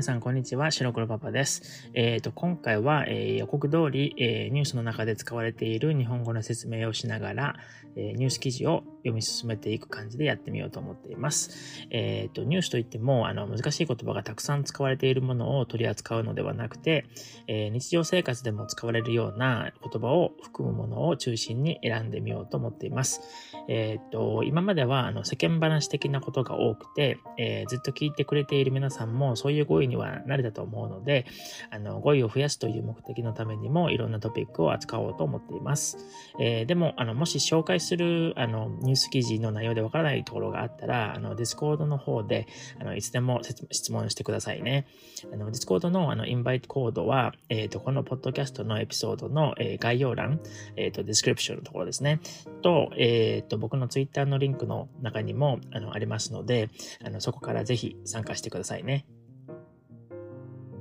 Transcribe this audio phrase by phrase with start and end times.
[0.00, 0.70] 皆さん、こんにちは。
[0.70, 1.90] 白黒パパです。
[1.92, 7.56] えっ、ー、と、今回は、えー、予告通り、えー、ニュースの中で使われている日本語の説明をしながら、
[7.96, 11.86] えニュース記事を読み進めていく感じでやってみようと思っています。
[11.90, 17.06] えっ、と、ニュースといっても、あの、難しい言葉がたくさん使われているものを取り扱うのではなくて、
[17.46, 23.20] え日常生活でも使われるような言葉を含むものを中心に選んでみようと思っています。
[23.68, 31.26] えっ、と、今までは、あの、世間話的なことが多くて、えずっと聞いてくれている皆さんも、そういう語彙には慣れたと思うので、
[31.70, 35.98] あの、語彙を増やすという目的のためにも、いろんなトピックを扱おうと思っています。
[36.38, 42.48] えー、でも、あの、もし紹介する、あの、ニューニュース記事の内容でわからないところがあったら、あの、ディスコードの方で、
[42.80, 43.40] あの、いつでも
[43.70, 44.86] 質問してくださいね。
[45.32, 50.40] あの、ディスコードの、あの、インバイトコードは、えっ、ー、と、このポッドキャストのエピソードの、えー、概要欄、
[50.76, 52.20] えっ、ー、と、ディスクリプションのところですね。
[52.62, 56.68] と、えっ、と、僕のツイッターのリンクの中にも、あの、ありますので、
[57.04, 59.06] あの、そこからぜひ参加してくださいね。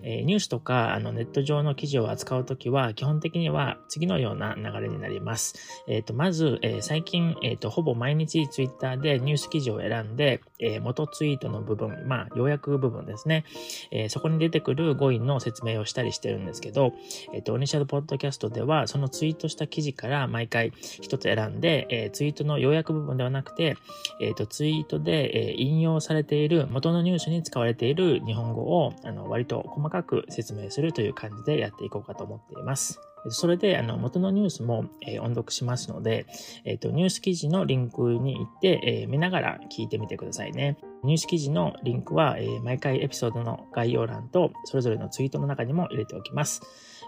[0.03, 5.83] えニュースとかあのネット上の記事を扱うときは、基本的には次のような流れになります。
[5.88, 13.46] えっ、ー、と、まず、えー、最近、えっ、ー、と、ほぼ毎日ツイッターでニュース記事を選んで、え元ツイートの部分、まあ、要約部分ですね。
[13.92, 16.94] えそこに出てくる語彙の説明をしたりしてるんですけど、
[17.34, 23.76] えっ、と、オニシャルポッドキャストでは、そのツイートした記事から毎回一つ選んで、えツイートの要約部分ではなくて、
[24.22, 33.09] えっ、と、ツイートで、え引用されている元のニュースに使われている日本語を、あの、割と細かく説明するという感じでやっていこうかと思っています。
[33.28, 36.25] それで、あの、元のニュースも、えー、音読しますので、
[36.64, 40.78] えっ、ー、と、ニュース記事のリンクに行って、えー、見ながら聞いてみてくださいね。
[41.03, 46.61] ニュース記事のリンクは、え、毎回エピソードの概要欄と、それぞれのツイートの中にも入れておきます。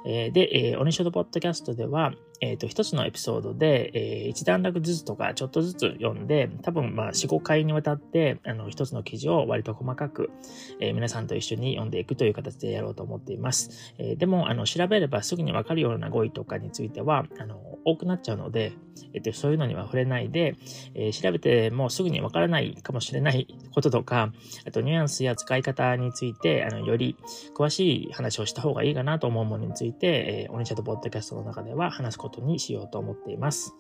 [0.06, 10.32] えー、で、えー、オニショドポッドキャストでは、えっ、ー、と、一つのエピソードで、えー、一段落ずつとかちょっとずつ読んで、多分まあ4、5回にわたって、あの、一つの記事を割と細かく、
[10.80, 13.94] えー、皆さんと一緒に読んでいくという形でやろうと思っています。
[14.00, 18.74] えー、でも、あの、調べればすぐにわかるような語彙とかについては、あの、多くなっちゃうので、
[19.14, 20.56] えっ、と、そういうのには触れないで、
[20.94, 24.32] えー、調べてもすぐにわからないかもしれないこととか、
[24.66, 27.18] あとニュアンスや使い方について、あの、より
[27.56, 33.76] 詳しい話をした方がいいかなと思うものについて、えー、オニシャドポッドキャストの中では話すことにしようと思っています。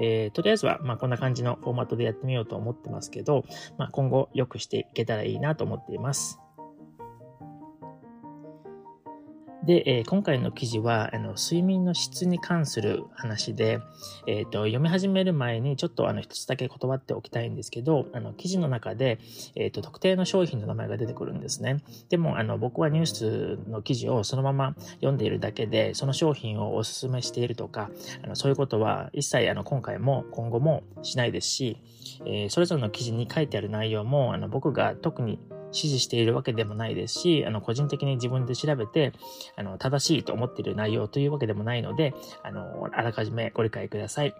[0.00, 3.44] えー、とりあえずは、まあ、こんな感じのフォーマットでやってみようと思ってますけど、
[3.78, 6.41] まあ、今後良くしていけたらいいなと思っています。
[9.64, 13.80] で、えー、今回の記事はあの睡眠の質に関する話で、
[14.26, 19.20] えーと、読み始める前にちょっとあの一つだけ断っておきたいんですけど、あの記事の中で、
[19.54, 21.82] えーと、特定の商品の名前が出てくるんですね。
[22.08, 27.90] でもあの僕はニュースの記事をそのまま読んでいるだけで、その商品をお勧めしているとか、
[28.24, 31.78] あのそういうことは一切あの今回も今後もしないですし、
[32.26, 35.38] えー、それぞれの記事に書いてある内容もあの僕が特に
[35.72, 39.12] 指示しているわけでもないですし、あの、個人的に自分で調べて、
[39.56, 44.34] あの、正しいと思っている内容というわけでもないので、あの、あらかじめご理解ください。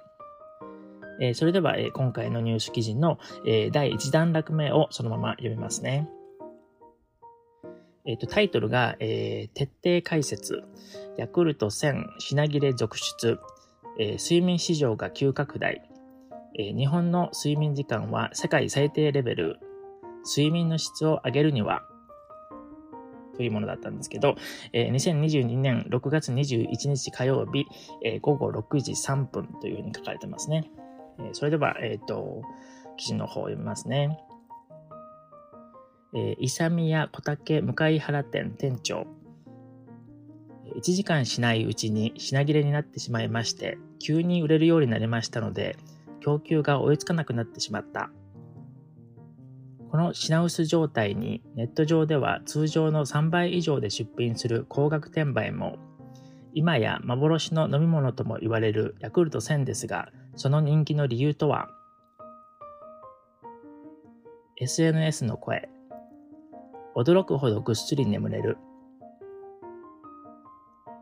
[1.20, 6.08] え、それでは、え、今回のニュース記事の、え、第1段落目をそのまま読みますね。
[8.04, 10.64] えっ、と、タイトルが、え徹底解説、
[11.16, 13.38] ヤクルト1000品切れ続出、
[13.98, 15.82] え睡眠市場が急拡大、
[16.58, 19.60] え日本の睡眠時間は世界最低レベル
[20.24, 21.82] 睡眠の質を上げるには、
[23.36, 24.36] というものだったんですけど、
[24.72, 27.66] えー、2022年6月21日火曜日、
[28.04, 30.70] えー、午後6時3分というふうに書かれてますね。
[31.18, 32.42] えー、それでは、えっ、と、
[32.96, 34.18] 記事の方を読みますね。
[36.14, 39.06] えー、イサミヤ小竹向原店店長。
[40.76, 45.76] 1時間しないうちに品切れになってしまいまして、急に売れるようになりましたので、
[46.20, 48.10] 供給が追いつかなくなってしまった。
[49.92, 55.76] この品薄状態にネット上では通常の3倍以上で出品する高額転売も、
[56.54, 61.68] 今や幻の飲み物とも言われるヤクルト1000ですが、その人気の理由とは
[64.56, 65.68] ?SNS の声。
[66.96, 68.56] 驚くほどぐっすり眠れる。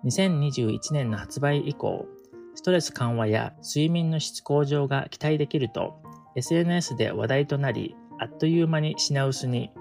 [0.04, 2.08] 2021年の発売以降、
[2.56, 6.02] ストレス緩和や睡眠の質向上が期待できると
[6.34, 9.72] SNS で話題となりあっという間に品薄に。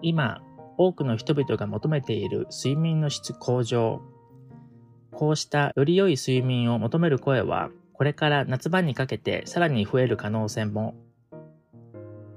[0.00, 0.40] 今、
[0.78, 4.00] 多くの人々が求めている睡眠の質向上。
[5.12, 10.94] こうしたより良い睡眠を求める声は、これから夏場にかけてさらに増える可能性も。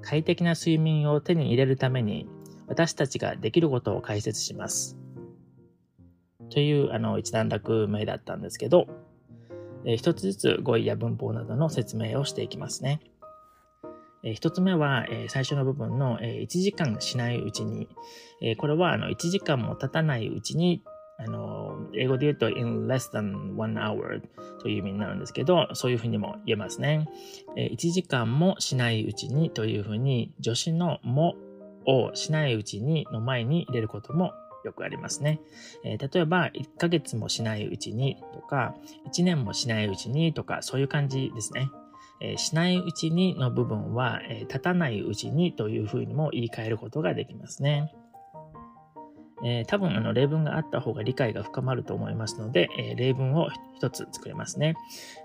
[0.02, 2.28] 快適な睡眠を手に入れるために、
[2.66, 4.98] 私たちができることを解説します。
[6.50, 8.86] という、あの、一段落目だったんですけど、
[9.86, 13.00] えー、一つずつ語彙や文法などの説明をしていきますね。
[14.22, 17.88] えー、一つ目は、え、最初の部分の、え、1時間しないうちに、
[18.42, 20.82] え、これはあの1時間も経たないうちに、
[21.18, 24.22] あの、英語で言うと in less than one hour
[24.60, 27.08] という意味になるんですけど、そういうふうにも言えますね。
[27.56, 31.36] え、1時間もしないうちにというふうに、助詞のも
[31.86, 34.32] をしないうちにの前に入れることも
[34.64, 35.40] よくありますね。
[35.84, 38.74] え、例えば、1ヶ月もしないうちにとか、
[39.12, 41.70] 1年もしないうちにとか、そういう感じですね。
[42.20, 47.92] えー、しないうちにの部分は、えー、立たないうちにというふうにも言い換えることができますね。
[49.42, 54.74] えー、多分あの例文があった方が理解が深まると思いますので、えー、例文を一つ作れますね、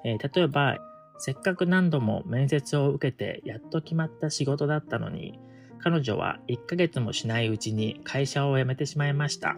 [0.05, 0.77] えー、例えば、
[1.17, 5.39] せっかく何度も面接を受けてやっと決まった仕事だったのに、
[5.79, 9.57] 彼女は1ヶ月もしないうちに会社を辞めてしまいました。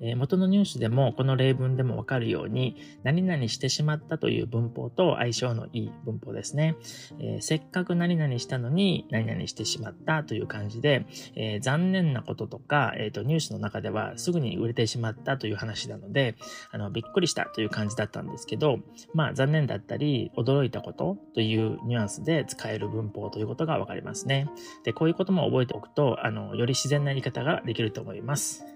[0.00, 6.76] え元のニュースでもこの例文でもわかるように何々してしまったという文法と相性のいい文法ですね。
[7.18, 16.36] えー、せっかく何々したのに何々してしまったという感じで、えー、残念なこととか、えーと、ニュースの中ではすぐに売れてしまったという話なので
[16.72, 18.78] あのびっくりしたという感じだったんですけど、
[19.14, 24.48] まあ残念だったり驚いたことというニュアンスで使える文法ということがわかりますね。
[24.84, 28.75] で、こういうことも覚えておくとあのより自然な言い方ができると思います。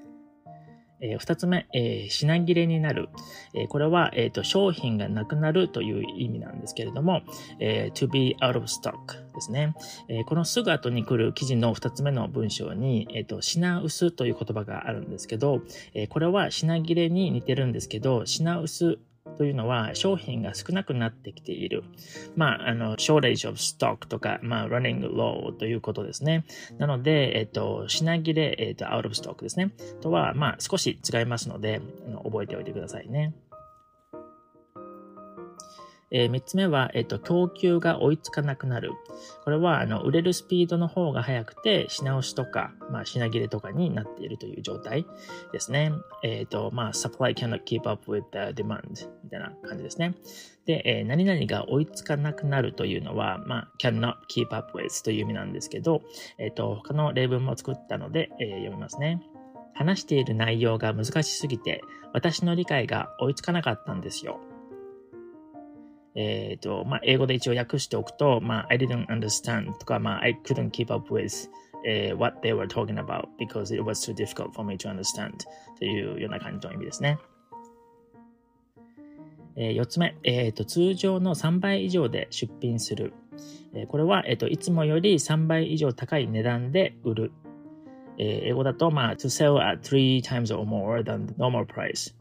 [1.01, 3.09] えー、2つ目、えー、品切れになる。
[3.55, 7.23] えー、これは、えーと、商品がなくなるという意味なんですけれども、
[7.59, 8.95] えー、to be out of stock
[9.35, 9.75] ですね。
[10.09, 15.63] えー、このすぐ後に来る記事の2つ目の文章に、えーと、品薄という言葉があるんですけど、
[15.95, 18.99] えー、これは品切れに似てるんですけど、品薄
[19.39, 21.85] というのは商品が少なくなってきている。
[22.37, 26.45] まあ、あの、shortage of stock とか、まあ、running low ということですね。
[26.79, 29.71] なので、えっと、品切れ、えっと、out of stock ですね。
[30.01, 31.81] とは、まあ、少し違いますので、
[32.25, 33.35] 覚えておいてくださいね。
[36.11, 38.93] えー、3つ目は、えっ、と、供給が追いつかなくなる。
[39.45, 45.07] これは、あの、売れるスピードの方が速くて、品押しとか、まあ、品切れとかになっているという状態
[45.53, 45.93] ですね。
[46.23, 48.81] えっ、ー、と、まあ、supply cannot keep up with the demand
[49.23, 50.15] みたいな感じですね。
[50.67, 56.03] で、えー、何々が追いつかなくなるというのは、まあ、cannot keep up with という意味なんですけど、
[56.39, 59.23] えっ、と、他の例文も作ったので、え読みますね。
[59.75, 64.41] 話している内容が難しすぎて、私の理解が追いつかなかったんですよ。
[66.15, 71.49] えっ、ー、と、まあ、英語で一応訳しておくと、まあ、I didn't understand とか、まあ、I couldn't keep up with、
[71.87, 75.33] えー、what they were talking about because it was too difficult for me to understand
[75.79, 77.19] というような感じの意味ですね。
[79.57, 83.13] えー、4つ目、えーと、通常の3倍以上で出品する。
[83.75, 87.33] えー、これは、えーと、いつもより3倍以上高い値段で売る。
[88.19, 92.15] えー、英語だと、まあ、to sell at three times or more than the normal price。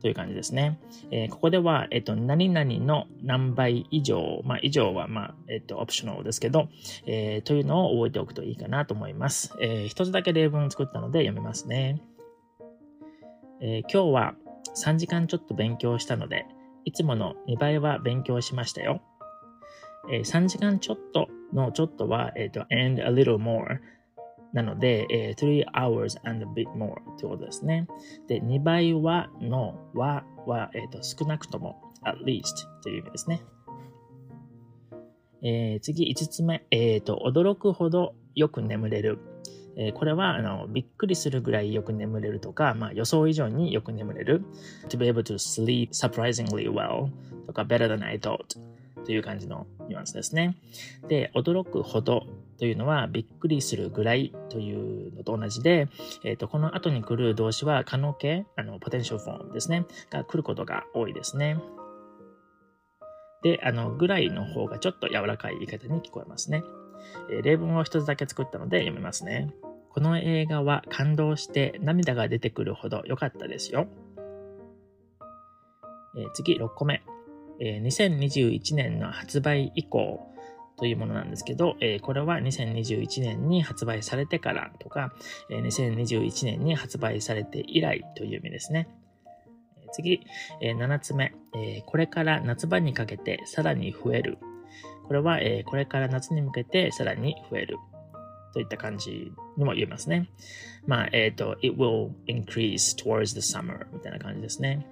[0.00, 0.78] という感じですね。
[1.10, 6.68] えー、ここでは、えっ、と、何々の何倍以上、まあ、以上は、まあ、えっ、と、オプショナルですけど、
[7.06, 9.54] え、というのを覚えておくといいかなと思います。
[9.60, 12.00] えー、一つだけ例文を作ったので読めますね。
[13.60, 14.34] え今日は
[14.76, 16.46] 3時間ちょっと勉強したので、
[16.84, 19.00] いつもの2倍は勉強しましたよ。
[20.10, 23.78] え3時間ちょっとのちょっとは、えっ、と、and a little more
[24.52, 27.86] なので、えー、3 hours and a bit more ということですね。
[28.28, 32.42] で、2倍はのはは、えーと、少なくとも at least
[32.82, 33.42] という意味ですね。
[35.42, 39.18] えー、次、5つ目、えーと、驚くほどよく眠れる。
[39.78, 44.42] えー、これはあのびっくりするぐらいよく眠れるとか、まあ、予想以上によく眠れる。
[44.88, 47.10] to be able to sleep surprisingly well
[47.46, 48.58] とか better than I thought
[49.06, 50.56] という感じのニュアンスですね。
[51.08, 52.26] で、驚くほど
[52.58, 55.88] というのはびっくりするぐらいというのと同じで、
[56.24, 61.58] えっ、ー、と、この後に来る動詞は可能形、あの、ポテンシャルフォームですね、が来ることが多いですね。
[63.42, 66.64] で、あの、ぐらいの方がちょっと柔らかい言い方に聞こえますね。
[67.30, 69.54] えー、例文を一つだけ作ったので読みますね。
[69.90, 73.86] この映画は感動して涙が出てくるほど良かったですよ。
[76.16, 77.02] えー、次、6個目。
[77.60, 80.32] えー、2021年の発売以降、
[80.76, 85.12] というものなんですけど、えー、これは2021年に発売されてからとか、
[85.50, 88.88] えー、2021年に発売されて以来という意味ですね。
[89.92, 90.20] 次、
[90.60, 94.38] えー、7つ目、えー、これから夏場にかけてさらに増える。
[95.06, 97.78] これは、えー、これから夏に向けてさらに増える。
[98.52, 100.30] といった感じにも言えますね。
[100.86, 104.86] まあ、えっ、ー、と、it will increase towards the summer みたいな感じですね。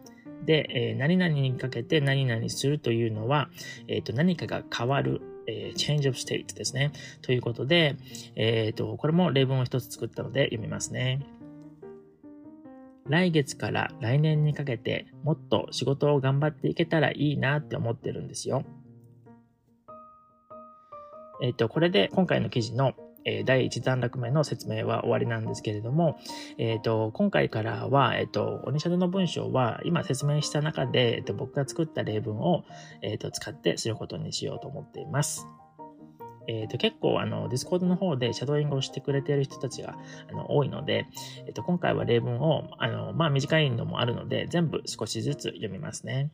[0.44, 3.48] で、えー、何々にかけて何々するというのは、
[3.88, 6.92] えっ、ー、と、何かが変わるえー、change of state ですね。
[7.22, 7.96] ということで、
[8.36, 11.20] えっ、ー、と、これも例文を一つ作ったので読みますね。
[13.06, 18.64] 来月から来年にかけてもっと仕事を頑張っていけたらいいなって思ってるんですよ。
[21.42, 22.94] えっ、と、これで今回の記事の
[23.24, 26.18] え第1段落目の説明は終わりなんですけれども、
[26.58, 32.64] え、ー、と、今回からは、え、ー、と、鬼シャドの文章は、今説明した中で、えっ、と、僕が作った例文を、
[33.02, 35.46] えっ、と、使ってすることにしようと思っています。
[36.46, 39.96] えっ、と、結構、あの、ディスコードの方でシャドーイングをしてくれている人たちが、
[40.30, 41.06] あの、多いので、
[41.46, 46.30] えっ、と、今回は例文を、あの、まあ、短いのもあるので、全部少しずつ読みますね。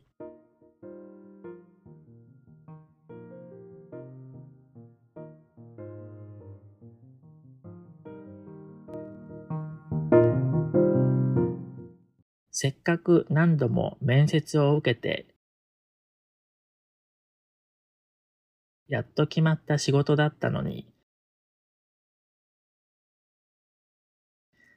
[12.63, 15.25] せっかく何度も面接を受けて、
[18.87, 20.85] やっと決まった仕事だったのに、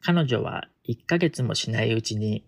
[0.00, 2.46] 彼女は1ヶ月もしないうちに、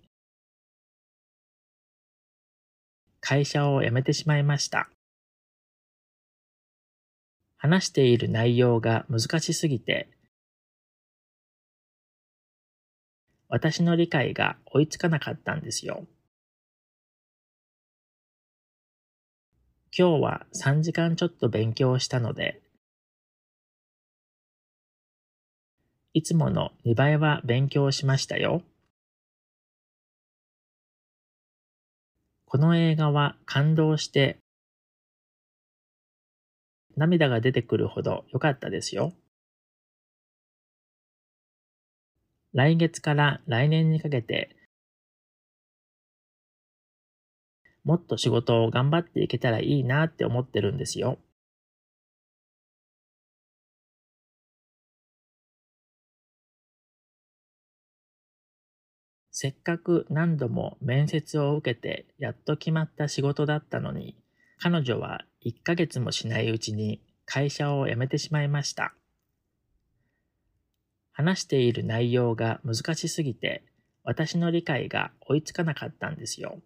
[3.21, 4.89] 会社を辞めてしまいました。
[7.59, 10.16] 話している内容が難しすぎて、
[13.49, 16.07] 私の理解が追いつかなかったんですよ。
[19.97, 22.61] 今日は3時間ちょっと勉強したので、
[26.13, 28.63] いつもの2倍は勉強しましたよ。
[32.47, 34.39] この映画は感動して
[36.97, 39.13] 涙が出てくるほど良かったですよ。
[42.57, 44.57] 来月から来年にかけて、
[47.85, 51.19] もっと仕事を頑張っていけたらいいなって思ってるんですよ。
[59.31, 64.17] せっかく何度も面接を受けてやっと決まった仕事だったのに、
[64.59, 68.95] 彼女は1ヶ月もしないうちに会社を辞めてしまいました。
[71.17, 73.65] 話している内容が難しすぎて、
[74.05, 76.61] 私の理解が追いつかなかったんですよ。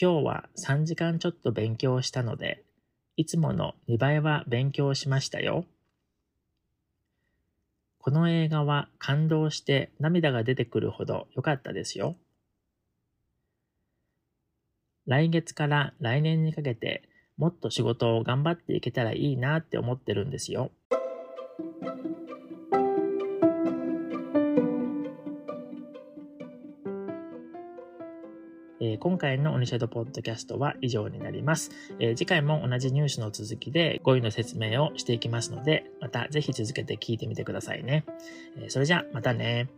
[0.00, 2.62] 今日は3時間ちょっと勉強したので、
[3.16, 5.64] いつもの2倍は勉強しましたよ。
[7.98, 12.14] この映画は感動して涙が出てくるほど良かったですよ。
[15.06, 20.70] 来月から来年にかけてもっと仕事を頑張っていけたらいいなって思ってるんですよ。
[28.84, 38.04] えー、今回のオニシェドポッドキャストは以上になります、えー、次回も同じニュースの続きで語彙の説明をしていきますので、またぜひ続けて聞いてみてくださいね。
[38.58, 39.68] えー、それじゃあ、またね。